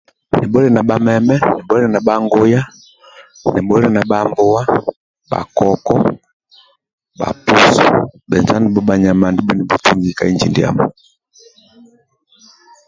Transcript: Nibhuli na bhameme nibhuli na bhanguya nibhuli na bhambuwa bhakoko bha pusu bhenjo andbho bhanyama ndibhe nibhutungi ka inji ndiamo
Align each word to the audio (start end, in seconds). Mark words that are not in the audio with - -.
Nibhuli 0.37 0.69
na 0.73 0.81
bhameme 0.87 1.35
nibhuli 1.55 1.87
na 1.91 1.99
bhanguya 2.05 2.61
nibhuli 3.53 3.87
na 3.95 4.01
bhambuwa 4.09 4.61
bhakoko 5.29 5.93
bha 7.19 7.29
pusu 7.43 7.85
bhenjo 8.29 8.53
andbho 8.57 8.79
bhanyama 8.87 9.27
ndibhe 9.31 9.53
nibhutungi 9.55 10.09
ka 10.17 10.23
inji 10.31 10.47
ndiamo 10.49 10.83